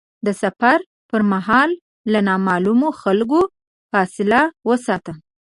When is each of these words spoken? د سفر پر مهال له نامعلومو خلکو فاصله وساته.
د 0.25 0.27
سفر 0.43 0.79
پر 1.09 1.21
مهال 1.33 1.69
له 2.11 2.19
نامعلومو 2.29 2.87
خلکو 3.01 3.41
فاصله 3.91 4.41
وساته. 4.69 5.13